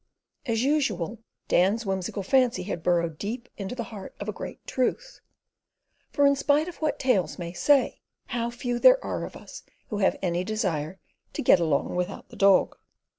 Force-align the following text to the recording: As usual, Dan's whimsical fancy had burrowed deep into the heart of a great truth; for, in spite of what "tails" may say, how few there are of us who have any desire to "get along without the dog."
As 0.47 0.63
usual, 0.63 1.19
Dan's 1.47 1.85
whimsical 1.85 2.23
fancy 2.23 2.63
had 2.63 2.81
burrowed 2.81 3.19
deep 3.19 3.47
into 3.55 3.75
the 3.75 3.83
heart 3.93 4.15
of 4.19 4.27
a 4.27 4.31
great 4.33 4.65
truth; 4.65 5.19
for, 6.09 6.25
in 6.25 6.35
spite 6.35 6.67
of 6.67 6.77
what 6.77 6.97
"tails" 6.97 7.37
may 7.37 7.53
say, 7.53 8.01
how 8.25 8.49
few 8.49 8.79
there 8.79 8.97
are 9.05 9.23
of 9.25 9.35
us 9.35 9.61
who 9.89 9.99
have 9.99 10.17
any 10.19 10.43
desire 10.43 10.99
to 11.33 11.43
"get 11.43 11.59
along 11.59 11.95
without 11.95 12.29
the 12.29 12.35
dog." 12.35 12.79